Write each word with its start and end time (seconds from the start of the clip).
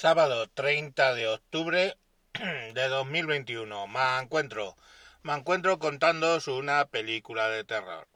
Sábado 0.00 0.46
30 0.54 1.12
de 1.12 1.28
octubre 1.28 1.98
de 2.72 2.88
2021. 2.88 3.86
Me 3.86 4.18
encuentro, 4.18 4.74
me 5.22 5.34
encuentro 5.34 5.78
contándoos 5.78 6.48
una 6.48 6.86
película 6.86 7.50
de 7.50 7.64
terror. 7.64 8.08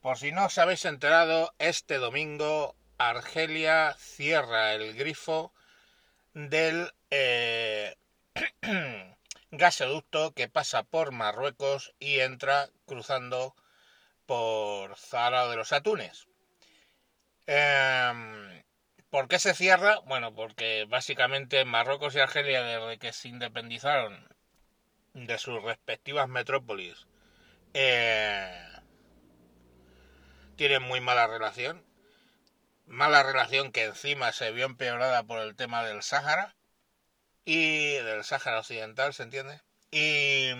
Por 0.00 0.16
si 0.16 0.32
no 0.32 0.46
os 0.46 0.56
habéis 0.56 0.86
enterado, 0.86 1.52
este 1.58 1.98
domingo 1.98 2.74
Argelia 2.96 3.94
cierra 3.98 4.72
el 4.72 4.94
grifo 4.94 5.52
del 6.32 6.94
eh, 7.10 7.94
gasoducto 9.50 10.32
que 10.32 10.48
pasa 10.48 10.82
por 10.82 11.12
Marruecos 11.12 11.92
y 11.98 12.20
entra 12.20 12.70
cruzando 12.86 13.54
por 14.24 14.96
Zara 14.96 15.46
de 15.48 15.56
los 15.56 15.74
Atunes. 15.74 16.26
Em, 17.46 18.64
¿Por 19.10 19.28
qué 19.28 19.38
se 19.38 19.54
cierra? 19.54 20.00
Bueno, 20.00 20.34
porque 20.34 20.84
básicamente 20.88 21.64
Marruecos 21.64 22.14
y 22.14 22.20
Argelia, 22.20 22.62
desde 22.62 22.98
que 22.98 23.12
se 23.12 23.28
independizaron 23.28 24.28
de 25.14 25.38
sus 25.38 25.62
respectivas 25.62 26.28
metrópolis, 26.28 27.06
eh, 27.72 28.66
tienen 30.56 30.82
muy 30.82 31.00
mala 31.00 31.26
relación. 31.26 31.84
Mala 32.86 33.22
relación 33.22 33.72
que 33.72 33.84
encima 33.84 34.32
se 34.32 34.52
vio 34.52 34.66
empeorada 34.66 35.22
por 35.24 35.40
el 35.40 35.56
tema 35.56 35.84
del 35.84 36.02
Sáhara 36.02 36.54
y 37.44 37.94
del 37.94 38.24
Sáhara 38.24 38.60
Occidental, 38.60 39.12
¿se 39.14 39.24
entiende? 39.24 39.60
Y, 39.90 40.50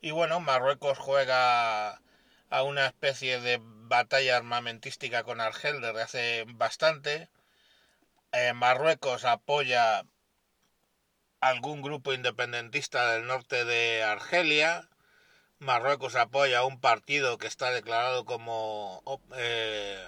y 0.00 0.10
bueno, 0.10 0.40
Marruecos 0.40 0.98
juega 0.98 2.00
a 2.50 2.62
una 2.62 2.86
especie 2.86 3.40
de 3.40 3.58
batalla 3.92 4.38
armamentística 4.38 5.22
con 5.22 5.42
Argel 5.42 5.82
desde 5.82 6.02
hace 6.02 6.44
bastante. 6.48 7.28
Eh, 8.32 8.54
Marruecos 8.54 9.26
apoya 9.26 10.06
algún 11.40 11.82
grupo 11.82 12.14
independentista 12.14 13.12
del 13.12 13.26
norte 13.26 13.66
de 13.66 14.02
Argelia. 14.02 14.88
Marruecos 15.58 16.14
apoya 16.16 16.60
a 16.60 16.64
un 16.64 16.80
partido 16.80 17.36
que 17.36 17.48
está 17.48 17.70
declarado 17.70 18.24
como 18.24 19.02
eh, 19.36 20.02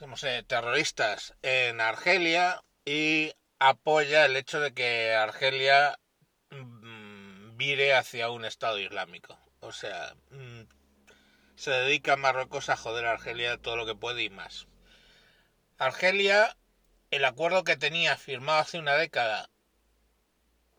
no 0.00 0.16
sé, 0.16 0.42
terroristas 0.42 1.34
en 1.42 1.80
Argelia 1.80 2.64
y 2.84 3.32
apoya 3.60 4.24
el 4.24 4.36
hecho 4.36 4.58
de 4.58 4.74
que 4.74 5.14
Argelia 5.14 6.00
vire 7.54 7.94
hacia 7.94 8.30
un 8.30 8.44
Estado 8.44 8.80
Islámico. 8.80 9.38
O 9.60 9.70
sea, 9.70 10.16
mm, 10.30 10.79
se 11.60 11.72
dedica 11.72 12.16
Marruecos 12.16 12.70
a 12.70 12.76
joder 12.78 13.04
a 13.04 13.12
Argelia 13.12 13.58
todo 13.58 13.76
lo 13.76 13.84
que 13.84 13.94
puede 13.94 14.22
y 14.22 14.30
más. 14.30 14.66
Argelia, 15.76 16.56
el 17.10 17.22
acuerdo 17.26 17.64
que 17.64 17.76
tenía 17.76 18.16
firmado 18.16 18.60
hace 18.60 18.78
una 18.78 18.94
década, 18.94 19.50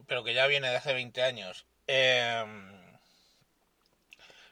pero 0.07 0.23
que 0.23 0.33
ya 0.33 0.47
viene 0.47 0.71
de 0.71 0.77
hace 0.77 0.93
20 0.93 1.21
años, 1.21 1.67
em, 1.85 2.97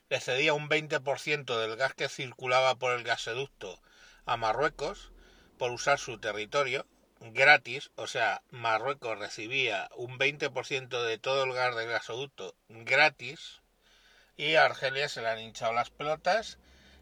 le 0.09 0.19
cedía 0.19 0.53
un 0.53 0.69
20% 0.69 1.59
del 1.59 1.75
gas 1.75 1.95
que 1.95 2.07
circulaba 2.07 2.75
por 2.75 2.91
el 2.91 3.03
gasoducto 3.03 3.81
a 4.27 4.37
Marruecos 4.37 5.11
por 5.57 5.71
usar 5.71 5.97
su 5.97 6.19
territorio 6.19 6.85
gratis, 7.21 7.89
o 7.95 8.05
sea, 8.05 8.43
Marruecos 8.51 9.17
recibía 9.17 9.89
un 9.95 10.19
20% 10.19 11.03
de 11.03 11.17
todo 11.17 11.45
el 11.45 11.53
gas 11.53 11.75
del 11.75 11.89
gasoducto 11.89 12.55
gratis 12.67 13.61
y 14.39 14.55
a 14.55 14.63
Argelia 14.63 15.09
se 15.09 15.21
le 15.21 15.27
han 15.27 15.41
hinchado 15.41 15.73
las 15.73 15.89
pelotas 15.89 16.59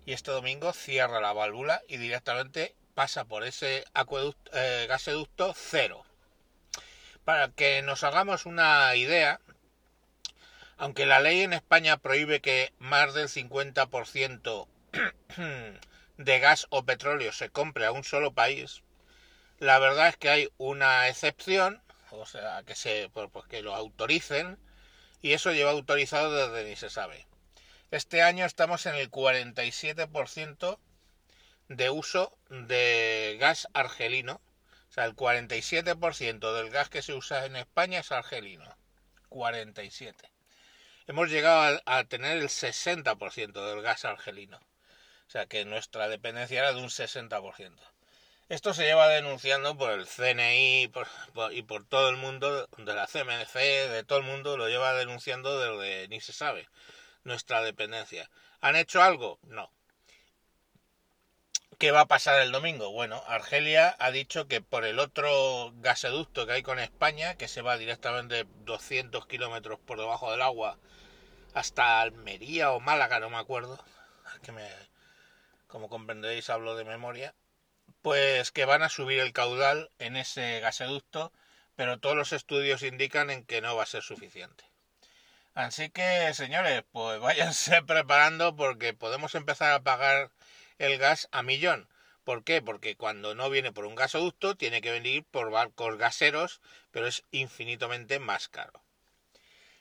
y 0.07 0.13
este 0.13 0.31
domingo 0.31 0.73
cierra 0.73 1.21
la 1.21 1.33
válvula 1.33 1.83
y 1.87 1.97
directamente 1.97 2.75
pasa 2.95 3.25
por 3.25 3.43
ese 3.43 3.85
eh, 4.53 4.85
gasoducto 4.89 5.53
cero. 5.55 6.03
Para 7.25 7.49
que 7.49 7.83
nos 7.83 8.03
hagamos 8.03 8.47
una 8.47 8.95
idea, 8.95 9.39
aunque 10.77 11.05
la 11.05 11.19
ley 11.19 11.41
en 11.41 11.53
España 11.53 11.97
prohíbe 11.97 12.41
que 12.41 12.73
más 12.79 13.13
del 13.13 13.27
50% 13.27 14.67
de 16.17 16.39
gas 16.39 16.65
o 16.71 16.85
petróleo 16.85 17.31
se 17.31 17.51
compre 17.51 17.85
a 17.85 17.91
un 17.91 18.03
solo 18.03 18.33
país, 18.33 18.81
la 19.59 19.77
verdad 19.77 20.07
es 20.07 20.17
que 20.17 20.29
hay 20.29 20.49
una 20.57 21.07
excepción, 21.07 21.83
o 22.09 22.25
sea, 22.25 22.63
que 22.65 22.73
se 22.73 23.11
pues, 23.13 23.45
que 23.47 23.61
lo 23.61 23.75
autoricen 23.75 24.57
y 25.21 25.33
eso 25.33 25.51
lleva 25.51 25.69
autorizado 25.69 26.31
desde 26.33 26.67
ni 26.67 26.75
se 26.75 26.89
sabe. 26.89 27.27
Este 27.89 28.21
año 28.21 28.45
estamos 28.45 28.85
en 28.85 28.95
el 28.95 29.09
47% 29.09 30.77
de 31.69 31.89
uso 31.89 32.37
de 32.49 33.37
gas 33.39 33.69
argelino. 33.73 34.41
O 34.89 34.91
sea, 34.91 35.05
el 35.05 35.15
47% 35.15 36.53
del 36.53 36.69
gas 36.69 36.89
que 36.89 37.01
se 37.01 37.13
usa 37.13 37.45
en 37.45 37.55
España 37.55 38.01
es 38.01 38.11
argelino. 38.11 38.77
47. 39.29 40.29
Hemos 41.07 41.29
llegado 41.29 41.81
a, 41.85 41.99
a 41.99 42.03
tener 42.03 42.37
el 42.39 42.49
60% 42.49 43.69
del 43.69 43.81
gas 43.81 44.03
argelino. 44.03 44.57
O 44.57 45.29
sea 45.29 45.45
que 45.45 45.63
nuestra 45.63 46.09
dependencia 46.09 46.59
era 46.59 46.73
de 46.73 46.81
un 46.81 46.89
60%. 46.89 47.71
Esto 48.49 48.73
se 48.73 48.83
lleva 48.83 49.07
denunciando 49.07 49.77
por 49.77 49.91
el 49.91 50.07
CNI 50.07 50.91
y 51.51 51.61
por 51.63 51.85
todo 51.87 52.09
el 52.09 52.17
mundo, 52.17 52.67
de 52.77 52.93
la 52.93 53.07
CMC, 53.07 53.53
de 53.53 54.03
todo 54.05 54.19
el 54.19 54.25
mundo, 54.25 54.57
lo 54.57 54.67
lleva 54.67 54.93
denunciando 54.93 55.57
desde 55.57 56.09
ni 56.09 56.19
se 56.19 56.33
sabe 56.33 56.67
nuestra 57.27 57.61
dependencia. 57.61 58.31
¿Han 58.61 58.75
hecho 58.75 59.03
algo? 59.03 59.37
No. 59.43 59.71
¿Qué 61.77 61.91
va 61.91 62.01
a 62.01 62.07
pasar 62.07 62.41
el 62.41 62.51
domingo? 62.51 62.91
Bueno, 62.91 63.21
Argelia 63.27 63.95
ha 63.99 64.09
dicho 64.09 64.47
que 64.47 64.61
por 64.61 64.83
el 64.83 64.97
otro 64.97 65.71
gasoducto 65.75 66.47
que 66.47 66.53
hay 66.53 66.63
con 66.63 66.79
España, 66.79 67.35
que 67.35 67.47
se 67.47 67.61
va 67.61 67.77
directamente 67.77 68.47
200 68.63 69.27
kilómetros 69.27 69.77
por 69.79 69.99
debajo 69.99 70.31
del 70.31 70.41
agua 70.41 70.79
hasta 71.53 72.01
Almería 72.01 72.71
o 72.71 72.79
Málaga, 72.79 73.19
no 73.19 73.29
me 73.29 73.37
acuerdo, 73.37 73.83
que 74.41 74.51
me, 74.51 74.67
como 75.67 75.89
comprenderéis 75.89 76.49
hablo 76.49 76.75
de 76.75 76.85
memoria, 76.85 77.35
pues 78.01 78.51
que 78.51 78.65
van 78.65 78.83
a 78.83 78.89
subir 78.89 79.19
el 79.19 79.33
caudal 79.33 79.91
en 79.99 80.15
ese 80.15 80.59
gasoducto, 80.59 81.31
pero 81.75 81.99
todos 81.99 82.15
los 82.15 82.33
estudios 82.33 82.81
indican 82.83 83.29
en 83.29 83.45
que 83.45 83.61
no 83.61 83.75
va 83.75 83.83
a 83.83 83.87
ser 83.87 84.01
suficiente. 84.01 84.66
Así 85.57 85.89
que, 85.89 86.31
señores, 86.35 86.83
pues 86.91 87.19
váyanse 87.19 87.81
preparando 87.87 88.55
porque 88.55 88.93
podemos 88.93 89.33
empezar 89.33 89.73
a 89.73 89.81
pagar 89.81 90.29
el 90.77 90.99
gas 90.99 91.27
a 91.31 91.41
millón. 91.41 91.89
¿Por 92.23 92.43
qué? 92.43 92.61
Porque 92.61 92.95
cuando 92.95 93.33
no 93.33 93.49
viene 93.49 93.71
por 93.71 93.85
un 93.85 93.95
gasoducto 93.95 94.55
tiene 94.55 94.81
que 94.81 94.91
venir 94.91 95.25
por 95.31 95.49
barcos 95.49 95.97
gaseros, 95.97 96.61
pero 96.91 97.07
es 97.07 97.23
infinitamente 97.31 98.19
más 98.19 98.49
caro. 98.49 98.83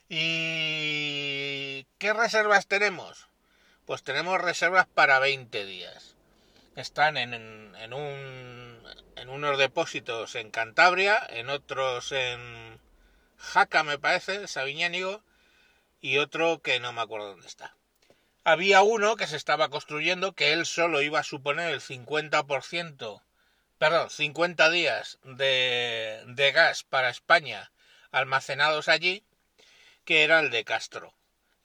¿Y 0.09 1.87
qué 1.99 2.15
reservas 2.15 2.67
tenemos? 2.67 3.29
Pues 3.85 4.03
tenemos 4.03 4.41
reservas 4.41 4.87
para 4.87 5.19
20 5.19 5.67
días 5.67 6.17
están 6.77 7.17
en, 7.17 7.33
en, 7.35 7.93
un, 7.95 8.83
en 9.17 9.29
unos 9.29 9.59
depósitos 9.59 10.35
en 10.35 10.51
Cantabria, 10.51 11.27
en 11.31 11.49
otros 11.49 12.13
en 12.13 12.79
Jaca, 13.39 13.83
me 13.83 13.99
parece, 13.99 14.47
Sabiñánigo, 14.47 15.23
y 16.01 16.19
otro 16.19 16.61
que 16.61 16.81
no 16.81 16.93
me 16.93 17.01
acuerdo 17.01 17.29
dónde 17.29 17.47
está. 17.47 17.75
Había 18.45 18.83
uno 18.83 19.17
que 19.17 19.27
se 19.27 19.37
estaba 19.37 19.69
construyendo 19.71 20.33
que 20.33 20.53
él 20.53 20.67
solo 20.67 21.03
iba 21.03 21.19
a 21.19 21.25
suponer 21.25 21.73
el 21.73 21.81
50%, 21.81 23.23
perdón, 23.79 24.11
50 24.11 24.71
días 24.71 25.19
de, 25.25 26.23
de 26.27 26.53
gas 26.53 26.85
para 26.85 27.11
España 27.11 27.73
almacenados 28.13 28.89
allí, 28.89 29.25
que 30.05 30.25
era 30.25 30.41
el 30.41 30.51
de 30.51 30.65
Castro, 30.65 31.13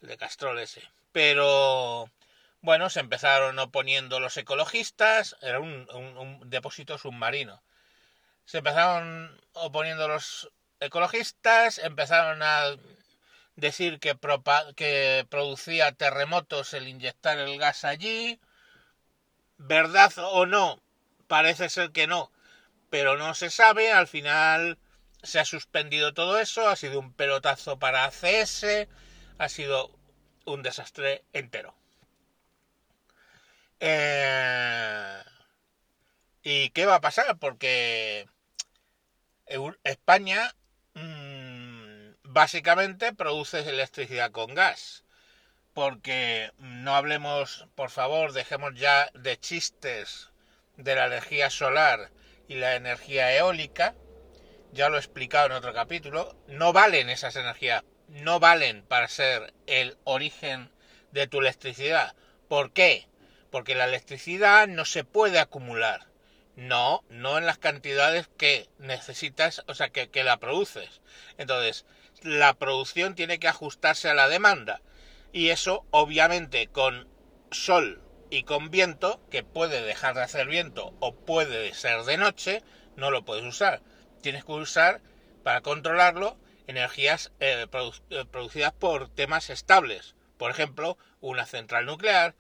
el 0.02 0.09
de 0.09 0.18
Castrol 0.18 0.59
ese. 0.59 0.84
Pero 1.12 2.09
bueno, 2.62 2.90
se 2.90 3.00
empezaron 3.00 3.58
oponiendo 3.59 4.20
los 4.20 4.38
ecologistas, 4.38 5.36
era 5.41 5.59
un, 5.59 6.41
depósito 6.46 6.97
submarino. 6.97 7.61
Se 8.46 8.59
empezaron 8.59 9.40
oponiendo 9.53 10.08
los 10.08 10.52
ecologistas, 10.79 11.79
empezaron 11.79 12.44
a 12.44 12.76
decir 13.61 13.99
que, 13.99 14.17
que 14.75 15.25
producía 15.29 15.93
terremotos 15.93 16.73
el 16.73 16.90
inyectar 16.90 17.37
el 17.40 17.58
gas 17.58 17.85
allí. 17.85 18.41
¿Verdad 19.58 20.11
o 20.17 20.46
no? 20.46 20.81
Parece 21.28 21.69
ser 21.69 21.91
que 21.91 22.08
no, 22.08 22.31
pero 22.90 23.17
no 23.17 23.34
se 23.35 23.49
sabe. 23.49 23.93
Al 23.93 24.08
final 24.08 24.78
se 25.23 25.40
ha 25.40 25.46
suspendido 25.46 26.13
todo 26.13 26.40
eso, 26.40 26.67
ha 26.67 26.75
sido 26.75 26.99
un 26.99 27.13
pelotazo 27.13 27.79
para 27.79 28.05
ACS, 28.05 28.66
ha 29.37 29.49
sido 29.49 29.91
un 30.46 30.63
desastre 30.63 31.23
entero. 31.31 31.75
Eh, 33.79 35.23
¿Y 36.43 36.69
qué 36.72 36.85
va 36.85 36.96
a 36.96 37.02
pasar? 37.02 37.37
Porque 37.37 38.28
España 39.84 40.55
básicamente 42.32 43.14
produce 43.14 43.60
electricidad 43.60 44.32
con 44.32 44.56
gas. 44.56 45.04
Porque 45.74 46.52
no 46.58 46.96
hablemos, 46.96 47.68
por 47.76 47.90
favor, 47.90 48.34
dejemos 48.34 48.74
ya 48.76 49.10
de 49.14 49.40
chistes 49.40 50.30
de 50.76 50.96
la 50.96 51.06
energía 51.06 51.50
solar 51.50 52.12
y 52.48 52.56
la 52.56 52.76
energía 52.76 53.34
eólica, 53.36 53.96
ya 54.74 54.90
lo 54.90 54.98
he 54.98 55.00
explicado 55.00 55.46
en 55.46 55.54
otro 55.54 55.74
capítulo, 55.74 56.36
no 56.48 56.74
valen 56.74 57.10
esas 57.10 57.36
energías, 57.36 57.84
no 58.08 58.40
valen 58.40 58.84
para 58.84 59.08
ser 59.08 59.54
el 59.68 59.98
origen 60.04 60.72
de 61.12 61.28
tu 61.28 61.40
electricidad. 61.40 62.16
¿Por 62.50 62.74
qué? 62.74 63.08
Porque 63.50 63.76
la 63.76 63.86
electricidad 63.86 64.68
no 64.68 64.84
se 64.86 65.04
puede 65.04 65.40
acumular. 65.40 66.08
No, 66.58 67.04
no 67.10 67.38
en 67.38 67.46
las 67.46 67.58
cantidades 67.58 68.28
que 68.38 68.70
necesitas, 68.78 69.64
o 69.68 69.74
sea, 69.74 69.90
que, 69.90 70.10
que 70.10 70.26
la 70.26 70.38
produces. 70.38 71.02
Entonces, 71.38 71.86
la 72.23 72.53
producción 72.53 73.16
tiene 73.16 73.40
que 73.40 73.47
ajustarse 73.47 74.09
a 74.09 74.14
la 74.14 74.28
demanda. 74.28 74.82
Y 75.32 75.50
eso, 75.50 75.85
obviamente, 75.91 76.68
con 76.68 77.08
sol 77.52 78.02
y 78.29 78.44
con 78.44 78.70
viento, 78.70 79.22
que 79.29 79.44
puede 79.44 79.82
dejar 79.82 80.16
de 80.16 80.23
hacer 80.23 80.47
viento 80.47 80.94
o 81.00 81.16
puede 81.16 81.73
ser 81.73 82.03
de 82.03 82.18
noche, 82.18 82.64
no 82.96 83.12
lo 83.12 83.26
puedes 83.26 83.46
usar. 83.46 83.82
Tienes 84.22 84.46
que 84.46 84.52
usar, 84.52 85.02
para 85.44 85.62
controlarlo, 85.62 86.38
energías 86.68 87.32
eh, 87.40 87.66
eh, 88.09 88.26
producidas 88.32 88.73
por 88.73 89.09
temas 89.09 89.50
estables. 89.50 90.16
Por 90.38 90.52
ejemplo, 90.52 90.97
una 91.20 91.46
central 91.46 91.85
nuclear, 91.85 92.35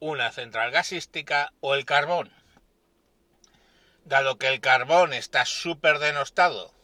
una 0.00 0.32
central 0.32 0.70
gasística 0.70 1.52
o 1.60 1.74
el 1.74 1.84
carbón. 1.84 2.32
Dado 4.04 4.36
que 4.36 4.48
el 4.48 4.60
carbón 4.60 5.12
está 5.12 5.44
súper 5.44 5.98
denostado 5.98 6.74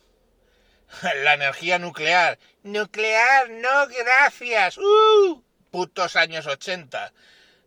la 1.24 1.34
energía 1.34 1.78
nuclear. 1.78 2.38
Nuclear, 2.62 3.50
no, 3.50 3.86
gracias. 3.88 4.78
¡Uh! 4.78 5.42
Putos 5.70 6.16
años 6.16 6.46
80. 6.46 7.12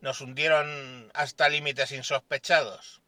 Nos 0.01 0.21
hundieron 0.21 1.12
hasta 1.13 1.50
límites 1.50 1.91
insospechados. 1.91 3.01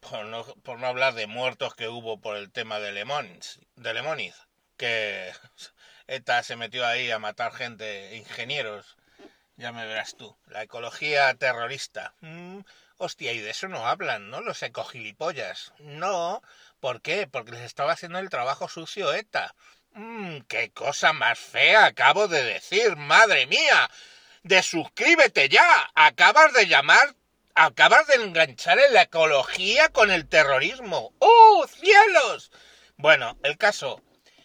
Por 0.00 0.26
no, 0.26 0.86
hablar 0.86 1.14
de 1.14 1.26
muertos 1.26 1.74
que 1.74 1.88
hubo 1.88 2.20
por 2.20 2.36
el 2.36 2.50
tema 2.52 2.78
de 2.78 2.92
Lemoniz, 2.92 3.58
de 3.76 4.34
que 4.76 5.32
ETA 6.06 6.42
se 6.42 6.56
metió 6.56 6.86
ahí 6.86 7.10
a 7.10 7.18
matar 7.18 7.54
gente, 7.54 8.16
ingenieros. 8.16 8.96
Ya 9.56 9.72
me 9.72 9.86
verás 9.86 10.16
tú. 10.16 10.36
La 10.48 10.62
ecología 10.62 11.32
terrorista. 11.34 12.12
Mm, 12.20 12.60
hostia, 12.98 13.32
y 13.32 13.40
de 13.40 13.50
eso 13.50 13.68
no 13.68 13.86
hablan, 13.86 14.30
¿no? 14.30 14.40
Los 14.40 14.62
ecogilipollas. 14.62 15.72
No, 15.78 16.42
¿Por 16.84 17.00
qué? 17.00 17.26
Porque 17.26 17.52
les 17.52 17.62
estaba 17.62 17.92
haciendo 17.92 18.18
el 18.18 18.28
trabajo 18.28 18.68
sucio 18.68 19.14
ETA. 19.14 19.54
Mmm, 19.92 20.40
qué 20.48 20.70
cosa 20.70 21.14
más 21.14 21.38
fea 21.38 21.86
acabo 21.86 22.28
de 22.28 22.44
decir, 22.44 22.94
madre 22.96 23.46
mía. 23.46 23.90
De 24.42 24.62
suscríbete 24.62 25.48
ya. 25.48 25.90
Acabas 25.94 26.52
de 26.52 26.66
llamar, 26.66 27.14
acabas 27.54 28.06
de 28.08 28.16
enganchar 28.16 28.78
en 28.78 28.92
la 28.92 29.04
ecología 29.04 29.88
con 29.88 30.10
el 30.10 30.28
terrorismo. 30.28 31.14
¡Oh, 31.20 31.66
cielos! 31.66 32.52
Bueno, 32.98 33.38
el 33.44 33.56
caso 33.56 34.02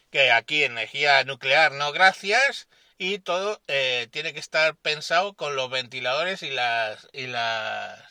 que 0.10 0.32
aquí 0.32 0.64
energía 0.64 1.22
nuclear 1.26 1.74
no 1.74 1.92
gracias 1.92 2.70
y 2.98 3.20
todo 3.20 3.62
eh, 3.68 4.08
tiene 4.12 4.32
que 4.32 4.40
estar 4.40 4.78
pensado 4.78 5.34
con 5.34 5.58
los 5.58 5.70
ventiladores 5.70 6.42
y 6.44 6.52
las 6.52 7.06
y 7.12 7.28
las 7.28 8.09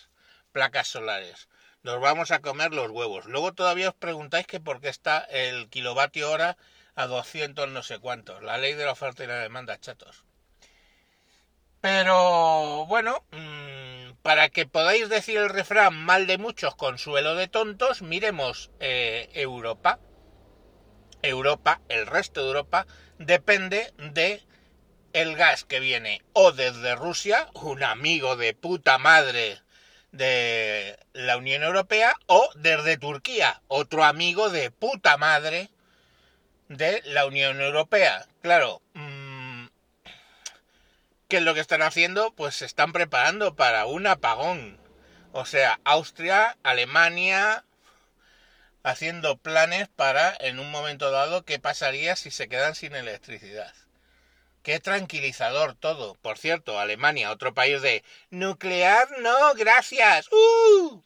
placas 0.58 0.88
solares 0.88 1.48
nos 1.84 2.00
vamos 2.00 2.32
a 2.32 2.40
comer 2.40 2.74
los 2.74 2.90
huevos. 2.90 3.26
Luego 3.26 3.54
todavía 3.54 3.90
os 3.90 3.94
preguntáis 3.94 4.44
que 4.48 4.58
por 4.58 4.80
qué 4.80 4.88
está 4.88 5.18
el 5.30 5.68
kilovatio 5.68 6.28
hora 6.28 6.56
a 6.96 7.06
200 7.06 7.68
no 7.68 7.84
sé 7.84 8.00
cuántos. 8.00 8.42
La 8.42 8.58
ley 8.58 8.74
de 8.74 8.84
la 8.84 8.90
oferta 8.90 9.22
y 9.22 9.28
la 9.28 9.36
demanda, 9.36 9.78
chatos. 9.78 10.24
Pero 11.80 12.86
bueno, 12.86 13.24
mm, 13.30 14.14
para 14.22 14.48
que 14.48 14.66
podáis 14.66 15.08
decir 15.08 15.38
el 15.38 15.48
refrán 15.48 15.94
mal 15.94 16.26
de 16.26 16.38
muchos, 16.38 16.74
consuelo 16.74 17.36
de 17.36 17.46
tontos, 17.46 18.02
miremos 18.02 18.72
eh, 18.80 19.30
Europa. 19.34 20.00
Europa, 21.22 21.80
el 21.88 22.08
resto 22.08 22.40
de 22.40 22.48
Europa, 22.48 22.88
depende 23.18 23.92
de 23.98 24.42
el 25.12 25.36
gas 25.36 25.64
que 25.64 25.78
viene 25.78 26.22
o 26.32 26.50
desde 26.50 26.96
Rusia, 26.96 27.48
un 27.54 27.84
amigo 27.84 28.34
de 28.34 28.54
puta 28.54 28.98
madre 28.98 29.60
de 30.12 30.98
la 31.12 31.36
Unión 31.36 31.62
Europea 31.62 32.14
o 32.26 32.48
desde 32.54 32.96
Turquía, 32.96 33.62
otro 33.68 34.04
amigo 34.04 34.50
de 34.50 34.70
puta 34.70 35.16
madre 35.16 35.70
de 36.68 37.02
la 37.04 37.26
Unión 37.26 37.60
Europea. 37.60 38.26
Claro, 38.42 38.82
mm, 38.94 39.66
¿qué 41.28 41.38
es 41.38 41.42
lo 41.42 41.54
que 41.54 41.60
están 41.60 41.82
haciendo? 41.82 42.32
Pues 42.32 42.56
se 42.56 42.66
están 42.66 42.92
preparando 42.92 43.56
para 43.56 43.86
un 43.86 44.06
apagón. 44.06 44.78
O 45.32 45.44
sea, 45.44 45.80
Austria, 45.84 46.56
Alemania, 46.62 47.64
haciendo 48.82 49.36
planes 49.36 49.88
para, 49.88 50.34
en 50.40 50.58
un 50.58 50.70
momento 50.70 51.10
dado, 51.10 51.44
qué 51.44 51.58
pasaría 51.58 52.16
si 52.16 52.30
se 52.30 52.48
quedan 52.48 52.74
sin 52.74 52.94
electricidad. 52.94 53.74
Qué 54.68 54.80
tranquilizador 54.80 55.76
todo. 55.76 56.14
Por 56.16 56.36
cierto, 56.36 56.78
Alemania, 56.78 57.30
otro 57.30 57.54
país 57.54 57.80
de 57.80 58.04
nuclear, 58.28 59.08
no, 59.20 59.54
gracias. 59.54 60.30
¡Uh! 60.30 61.02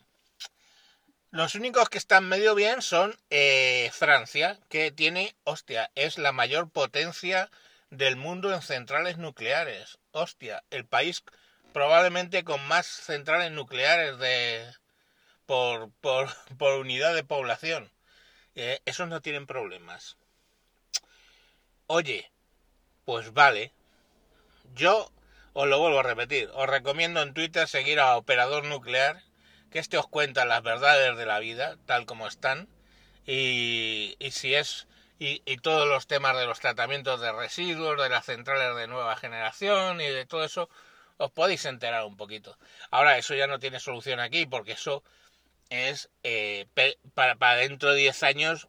Los 1.30 1.54
únicos 1.54 1.88
que 1.88 1.98
están 1.98 2.28
medio 2.28 2.56
bien 2.56 2.82
son 2.82 3.16
eh, 3.30 3.88
Francia, 3.92 4.58
que 4.68 4.90
tiene, 4.90 5.36
hostia, 5.44 5.92
es 5.94 6.18
la 6.18 6.32
mayor 6.32 6.70
potencia 6.70 7.50
del 7.88 8.16
mundo 8.16 8.52
en 8.52 8.62
centrales 8.62 9.16
nucleares. 9.16 10.00
Hostia, 10.10 10.64
el 10.70 10.84
país 10.84 11.22
probablemente 11.72 12.42
con 12.42 12.60
más 12.66 12.88
centrales 12.88 13.52
nucleares 13.52 14.18
de 14.18 14.74
por, 15.46 15.92
por, 16.00 16.30
por 16.58 16.80
unidad 16.80 17.14
de 17.14 17.22
población. 17.22 17.92
Eh, 18.56 18.80
esos 18.86 19.06
no 19.06 19.20
tienen 19.20 19.46
problemas. 19.46 20.16
Oye, 21.86 22.31
pues 23.04 23.32
vale. 23.32 23.72
Yo 24.74 25.10
os 25.52 25.68
lo 25.68 25.78
vuelvo 25.78 26.00
a 26.00 26.04
repetir. 26.04 26.50
Os 26.54 26.68
recomiendo 26.68 27.22
en 27.22 27.34
Twitter 27.34 27.68
seguir 27.68 28.00
a 28.00 28.16
Operador 28.16 28.64
Nuclear, 28.64 29.22
que 29.70 29.78
este 29.78 29.98
os 29.98 30.06
cuenta 30.08 30.44
las 30.44 30.62
verdades 30.62 31.16
de 31.16 31.26
la 31.26 31.38
vida, 31.38 31.76
tal 31.86 32.06
como 32.06 32.26
están. 32.26 32.68
Y, 33.26 34.16
si 34.30 34.54
es. 34.54 34.86
Y, 35.18 35.42
y, 35.44 35.58
todos 35.58 35.86
los 35.88 36.06
temas 36.08 36.36
de 36.36 36.46
los 36.46 36.58
tratamientos 36.60 37.20
de 37.20 37.30
residuos, 37.32 38.00
de 38.00 38.08
las 38.08 38.24
centrales 38.26 38.76
de 38.76 38.88
nueva 38.88 39.16
generación 39.16 40.00
y 40.00 40.08
de 40.08 40.26
todo 40.26 40.44
eso, 40.44 40.68
os 41.18 41.30
podéis 41.30 41.64
enterar 41.64 42.04
un 42.04 42.16
poquito. 42.16 42.58
Ahora, 42.90 43.18
eso 43.18 43.34
ya 43.34 43.46
no 43.46 43.60
tiene 43.60 43.78
solución 43.78 44.18
aquí, 44.18 44.46
porque 44.46 44.72
eso 44.72 45.04
es 45.70 46.10
eh, 46.24 46.66
para, 47.14 47.36
para 47.36 47.56
dentro 47.56 47.92
de 47.92 48.00
10 48.00 48.22
años 48.24 48.68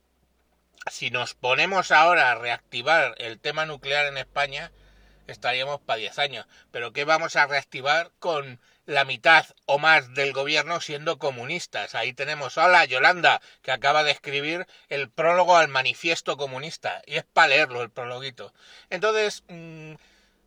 si 0.91 1.11
nos 1.11 1.33
ponemos 1.33 1.91
ahora 1.91 2.31
a 2.31 2.35
reactivar 2.35 3.15
el 3.17 3.39
tema 3.39 3.65
nuclear 3.65 4.05
en 4.05 4.17
España, 4.17 4.71
estaríamos 5.27 5.81
para 5.81 5.97
10 5.97 6.19
años. 6.19 6.45
Pero 6.71 6.93
¿qué 6.93 7.05
vamos 7.05 7.35
a 7.35 7.47
reactivar 7.47 8.11
con 8.19 8.59
la 8.85 9.05
mitad 9.05 9.45
o 9.65 9.79
más 9.79 10.13
del 10.13 10.33
gobierno 10.33 10.81
siendo 10.81 11.17
comunistas? 11.17 11.95
Ahí 11.95 12.13
tenemos, 12.13 12.57
hola 12.57 12.85
Yolanda, 12.85 13.41
que 13.61 13.71
acaba 13.71 14.03
de 14.03 14.11
escribir 14.11 14.67
el 14.89 15.09
prólogo 15.09 15.57
al 15.57 15.69
manifiesto 15.69 16.37
comunista. 16.37 17.01
Y 17.05 17.15
es 17.15 17.23
para 17.23 17.49
leerlo 17.49 17.81
el 17.81 17.89
prologuito. 17.89 18.53
Entonces, 18.89 19.43
mm, 19.47 19.93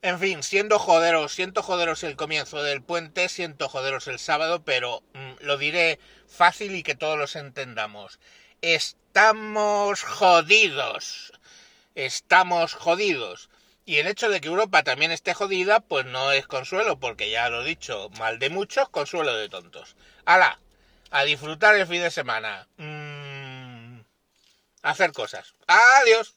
en 0.02 0.20
fin, 0.20 0.42
siendo 0.42 0.78
joderos, 0.78 1.32
siento 1.32 1.62
joderos 1.62 2.04
el 2.04 2.16
comienzo 2.16 2.62
del 2.62 2.82
puente, 2.82 3.28
siento 3.28 3.68
joderos 3.68 4.06
el 4.06 4.18
sábado, 4.18 4.62
pero 4.64 5.02
mm, 5.14 5.32
lo 5.40 5.56
diré 5.56 5.98
fácil 6.28 6.74
y 6.74 6.82
que 6.82 6.94
todos 6.94 7.18
los 7.18 7.36
entendamos 7.36 8.20
estamos 8.74 10.02
jodidos. 10.02 11.32
Estamos 11.94 12.74
jodidos. 12.74 13.48
Y 13.84 13.98
el 13.98 14.08
hecho 14.08 14.28
de 14.28 14.40
que 14.40 14.48
Europa 14.48 14.82
también 14.82 15.12
esté 15.12 15.34
jodida, 15.34 15.80
pues 15.80 16.04
no 16.06 16.32
es 16.32 16.46
consuelo, 16.48 16.98
porque 16.98 17.30
ya 17.30 17.48
lo 17.48 17.62
he 17.62 17.64
dicho, 17.64 18.10
mal 18.18 18.40
de 18.40 18.50
muchos, 18.50 18.88
consuelo 18.88 19.36
de 19.36 19.48
tontos. 19.48 19.94
¡Hala! 20.24 20.58
A 21.10 21.22
disfrutar 21.22 21.76
el 21.76 21.86
fin 21.86 22.02
de 22.02 22.10
semana. 22.10 22.66
Mm, 22.76 24.00
hacer 24.82 25.12
cosas. 25.12 25.54
Adiós. 25.68 26.35